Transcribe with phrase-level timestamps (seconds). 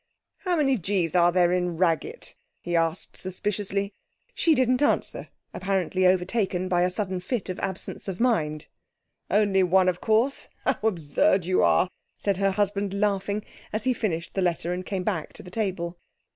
[0.39, 3.93] 'How many g's are there in "Raggett"?' he asked suspiciously.
[4.33, 8.65] She didn't answer, apparently overtaken by a sudden fit of absence of mind.
[9.29, 10.47] 'Only one, of course.
[10.63, 11.87] How absurd you are!'
[12.17, 15.99] said her husband, laughing, as he finished the letter and came back to the table.